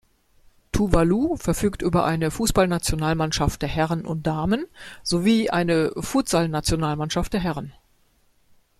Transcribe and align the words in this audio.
Tuvalu 0.71 1.35
verfügt 1.35 1.83
über 1.83 2.05
eine 2.05 2.31
Fußballnationalmannschaft 2.31 3.61
der 3.61 3.69
Herren 3.69 4.03
und 4.03 4.25
Damen 4.25 4.65
sowie 5.03 5.51
eine 5.51 5.91
Futsal-Nationalmannschaft 5.95 7.33
der 7.33 7.39
Herren. 7.39 7.71